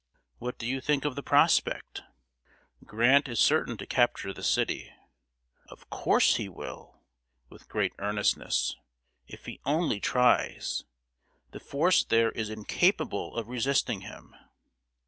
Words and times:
"What 0.39 0.57
do 0.57 0.65
you 0.65 0.81
think 0.81 1.05
of 1.05 1.15
the 1.15 1.21
prospect?" 1.21 2.01
"Grant 2.83 3.27
is 3.27 3.39
certain 3.39 3.77
to 3.77 3.85
capture 3.85 4.33
the 4.33 4.41
city." 4.41 4.91
"Of 5.69 5.91
course 5.91 6.37
he 6.37 6.49
will" 6.49 7.03
(with 7.49 7.69
great 7.69 7.93
earnestness), 7.99 8.75
"if 9.27 9.45
he 9.45 9.59
only 9.63 9.99
tries! 9.99 10.85
The 11.51 11.59
force 11.59 12.03
there 12.03 12.31
is 12.31 12.49
incapable 12.49 13.35
of 13.35 13.47
resisting 13.47 14.01
him." 14.01 14.33